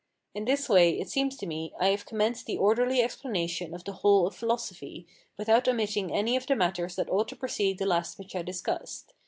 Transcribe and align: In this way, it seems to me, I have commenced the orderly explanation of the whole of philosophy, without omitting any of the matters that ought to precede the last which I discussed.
In 0.33 0.45
this 0.45 0.67
way, 0.67 0.99
it 0.99 1.09
seems 1.09 1.37
to 1.37 1.45
me, 1.45 1.73
I 1.79 1.89
have 1.89 2.07
commenced 2.07 2.47
the 2.47 2.57
orderly 2.57 3.03
explanation 3.03 3.71
of 3.75 3.83
the 3.83 3.91
whole 3.91 4.25
of 4.25 4.33
philosophy, 4.35 5.05
without 5.37 5.67
omitting 5.67 6.11
any 6.11 6.35
of 6.35 6.47
the 6.47 6.55
matters 6.55 6.95
that 6.95 7.11
ought 7.11 7.27
to 7.27 7.35
precede 7.35 7.77
the 7.77 7.85
last 7.85 8.17
which 8.17 8.35
I 8.35 8.41
discussed. 8.41 9.13